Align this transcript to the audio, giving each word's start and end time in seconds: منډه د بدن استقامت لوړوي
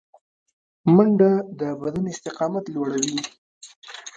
منډه 0.95 1.31
د 1.59 1.61
بدن 1.81 2.05
استقامت 2.13 2.65
لوړوي 2.75 3.17